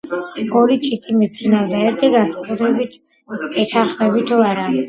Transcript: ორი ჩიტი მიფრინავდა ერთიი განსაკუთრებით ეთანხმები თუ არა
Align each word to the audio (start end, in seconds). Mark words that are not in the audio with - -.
ორი 0.59 0.77
ჩიტი 0.85 1.17
მიფრინავდა 1.17 1.83
ერთიი 1.89 2.13
განსაკუთრებით 2.15 2.99
ეთანხმები 3.67 4.29
თუ 4.33 4.43
არა 4.49 4.67